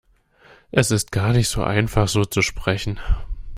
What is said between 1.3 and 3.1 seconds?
nicht so einfach, so zu sprechen.